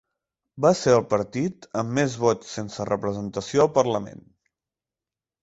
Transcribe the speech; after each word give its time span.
Va 0.65 0.69
ser 0.77 0.93
el 0.99 1.03
partit 1.11 1.67
amb 1.81 1.93
més 1.99 2.15
vots 2.23 2.57
sense 2.57 2.89
representació 2.91 3.63
al 3.67 3.71
parlament. 3.79 4.27